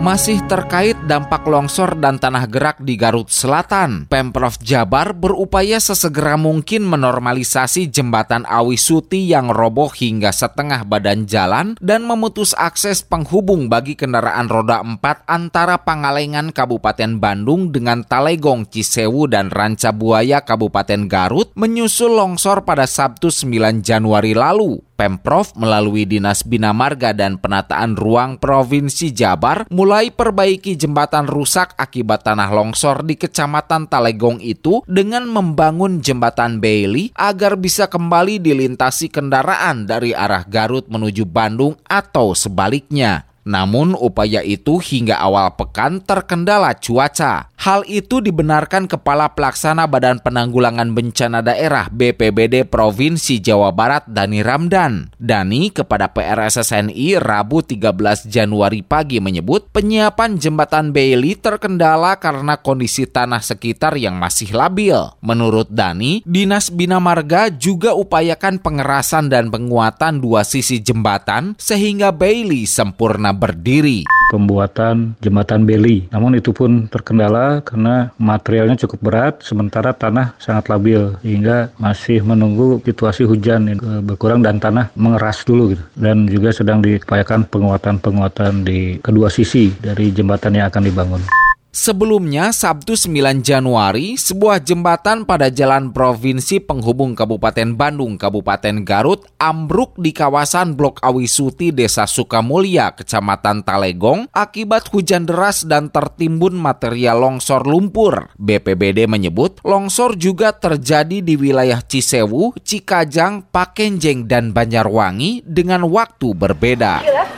Masih 0.00 0.40
terkait 0.48 0.96
dampak 1.04 1.44
longsor 1.44 1.92
dan 2.00 2.16
tanah 2.16 2.48
gerak 2.48 2.80
di 2.80 2.96
Garut 2.96 3.28
Selatan, 3.28 4.08
Pemprov 4.08 4.56
Jabar 4.64 5.12
berupaya 5.12 5.76
sesegera 5.76 6.40
mungkin 6.40 6.88
menormalisasi 6.88 7.92
jembatan 7.92 8.48
Awi 8.48 8.80
Suti 8.80 9.28
yang 9.28 9.52
roboh 9.52 9.92
hingga 9.92 10.32
setengah 10.32 10.88
badan 10.88 11.28
jalan 11.28 11.76
dan 11.84 12.08
memutus 12.08 12.56
akses 12.56 13.04
penghubung 13.04 13.68
bagi 13.68 13.92
kendaraan 13.92 14.48
roda 14.48 14.80
4 14.80 15.04
antara 15.28 15.76
Pangalengan 15.84 16.48
Kabupaten 16.48 17.20
Bandung 17.20 17.68
dengan 17.68 18.00
Talegong 18.00 18.72
Cisewu 18.72 19.28
dan 19.28 19.52
Ranca 19.52 19.92
Buaya 19.92 20.40
Kabupaten 20.40 21.12
Garut 21.12 21.52
menyusul 21.60 22.16
longsor 22.16 22.64
pada 22.64 22.88
Sabtu 22.88 23.28
9 23.28 23.84
Januari 23.84 24.32
lalu. 24.32 24.80
Pemprov 25.00 25.56
melalui 25.56 26.04
Dinas 26.04 26.44
Bina 26.44 26.76
Marga 26.76 27.16
dan 27.16 27.40
Penataan 27.40 27.96
Ruang 27.96 28.36
Provinsi 28.36 29.08
Jabar 29.16 29.64
mulai 29.72 30.12
perbaiki 30.12 30.76
jembatan 30.76 31.24
rusak 31.24 31.72
akibat 31.80 32.28
tanah 32.28 32.52
longsor 32.52 33.00
di 33.08 33.16
Kecamatan 33.16 33.88
Talegong 33.88 34.44
itu 34.44 34.84
dengan 34.84 35.24
membangun 35.24 36.04
jembatan 36.04 36.60
Bailey 36.60 37.16
agar 37.16 37.56
bisa 37.56 37.88
kembali 37.88 38.44
dilintasi 38.44 39.08
kendaraan 39.08 39.88
dari 39.88 40.12
arah 40.12 40.44
Garut 40.44 40.84
menuju 40.92 41.24
Bandung 41.24 41.80
atau 41.88 42.36
sebaliknya. 42.36 43.24
Namun 43.40 43.96
upaya 43.96 44.44
itu 44.44 44.78
hingga 44.78 45.18
awal 45.18 45.56
pekan 45.56 45.98
terkendala 46.04 46.76
cuaca. 46.76 47.49
Hal 47.60 47.84
itu 47.84 48.24
dibenarkan 48.24 48.88
Kepala 48.88 49.36
Pelaksana 49.36 49.84
Badan 49.84 50.24
Penanggulangan 50.24 50.96
Bencana 50.96 51.44
Daerah 51.44 51.92
BPBD 51.92 52.64
Provinsi 52.64 53.36
Jawa 53.36 53.68
Barat 53.68 54.08
Dani 54.08 54.40
Ramdan. 54.40 55.12
Dani 55.20 55.68
kepada 55.68 56.08
PRSSNI 56.08 57.20
Rabu 57.20 57.60
13 57.60 58.32
Januari 58.32 58.80
pagi 58.80 59.20
menyebut 59.20 59.68
penyiapan 59.76 60.40
jembatan 60.40 60.96
Bailey 60.96 61.36
terkendala 61.36 62.16
karena 62.16 62.56
kondisi 62.56 63.04
tanah 63.04 63.44
sekitar 63.44 63.92
yang 64.00 64.16
masih 64.16 64.56
labil. 64.56 64.96
Menurut 65.20 65.68
Dani, 65.68 66.24
Dinas 66.24 66.72
Bina 66.72 66.96
Marga 66.96 67.52
juga 67.52 67.92
upayakan 67.92 68.56
pengerasan 68.56 69.28
dan 69.28 69.52
penguatan 69.52 70.24
dua 70.24 70.48
sisi 70.48 70.80
jembatan 70.80 71.60
sehingga 71.60 72.08
Bailey 72.08 72.64
sempurna 72.64 73.36
berdiri. 73.36 74.19
Pembuatan 74.30 75.18
jembatan 75.18 75.66
beli, 75.66 76.06
namun 76.14 76.38
itu 76.38 76.54
pun 76.54 76.86
terkendala 76.86 77.66
karena 77.66 78.14
materialnya 78.14 78.78
cukup 78.86 79.10
berat, 79.10 79.34
sementara 79.42 79.90
tanah 79.90 80.38
sangat 80.38 80.70
labil, 80.70 81.18
hingga 81.26 81.74
masih 81.82 82.22
menunggu 82.22 82.78
situasi 82.86 83.26
hujan 83.26 83.74
yang 83.74 83.82
berkurang 84.06 84.38
dan 84.38 84.62
tanah 84.62 84.94
mengeras 84.94 85.42
dulu 85.42 85.74
gitu. 85.74 85.84
Dan 85.98 86.30
juga 86.30 86.54
sedang 86.54 86.78
diupayakan 86.78 87.50
penguatan-penguatan 87.50 88.62
di 88.62 89.02
kedua 89.02 89.26
sisi 89.26 89.74
dari 89.82 90.14
jembatan 90.14 90.54
yang 90.54 90.70
akan 90.70 90.82
dibangun. 90.86 91.39
Sebelumnya, 91.70 92.50
Sabtu 92.50 92.98
9 92.98 93.46
Januari, 93.46 94.18
sebuah 94.18 94.58
jembatan 94.58 95.22
pada 95.22 95.54
jalan 95.54 95.94
provinsi 95.94 96.58
penghubung 96.58 97.14
Kabupaten 97.14 97.78
Bandung, 97.78 98.18
Kabupaten 98.18 98.82
Garut, 98.82 99.22
ambruk 99.38 99.94
di 99.94 100.10
kawasan 100.10 100.74
Blok 100.74 100.98
Awisuti, 100.98 101.70
Desa 101.70 102.10
Sukamulya, 102.10 102.98
Kecamatan 102.98 103.62
Talegong, 103.62 104.26
akibat 104.34 104.90
hujan 104.90 105.30
deras 105.30 105.62
dan 105.62 105.94
tertimbun 105.94 106.58
material 106.58 107.22
longsor 107.22 107.62
lumpur. 107.62 108.34
BPBD 108.34 109.06
menyebut, 109.06 109.62
longsor 109.62 110.18
juga 110.18 110.50
terjadi 110.50 111.22
di 111.22 111.38
wilayah 111.38 111.78
Cisewu, 111.86 112.50
Cikajang, 112.66 113.46
Pakenjeng, 113.46 114.26
dan 114.26 114.50
Banjarwangi 114.50 115.46
dengan 115.46 115.86
waktu 115.86 116.34
berbeda. 116.34 117.29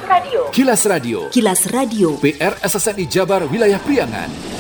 Kilas 0.53 0.85
Radio. 0.85 1.33
Kilas 1.33 1.65
Radio. 1.73 2.21
PR 2.21 2.61
SSNI 2.61 3.09
Jabar 3.09 3.49
Wilayah 3.49 3.81
Priangan. 3.81 4.52